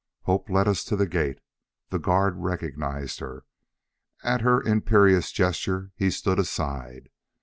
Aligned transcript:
Hope 0.23 0.49
led 0.49 0.67
us 0.67 0.83
to 0.85 0.95
the 0.95 1.05
gate. 1.05 1.37
The 1.89 1.99
guard 1.99 2.37
recognized 2.37 3.19
her. 3.19 3.45
At 4.23 4.41
her 4.41 4.59
imperious 4.63 5.31
gesture 5.31 5.91
he 5.95 6.09
stood 6.09 6.39
aside. 6.39 7.09